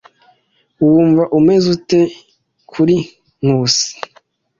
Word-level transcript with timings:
Wumva 0.89 1.23
umeze 1.37 1.65
ute 1.75 1.99
kuri 2.71 2.95
Nkusi? 3.43 3.89